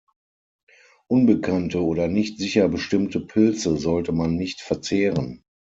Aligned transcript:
Unbekannte 1.07 1.83
oder 1.83 2.07
nicht 2.07 2.39
sicher 2.39 2.67
bestimmte 2.69 3.19
Pilze 3.19 3.77
sollte 3.77 4.13
man 4.13 4.35
nicht 4.35 4.59
verzehren. 4.61 5.43